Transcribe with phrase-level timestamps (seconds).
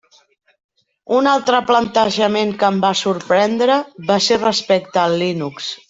[1.17, 3.77] Un altre plantejament que em va sorprendre
[4.11, 5.71] va ser respecte al Linux.